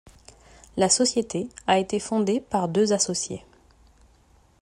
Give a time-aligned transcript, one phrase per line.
[0.77, 3.45] La société a été fondée par deux associés.